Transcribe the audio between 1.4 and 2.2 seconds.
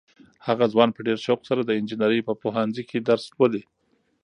سره د انجنیرۍ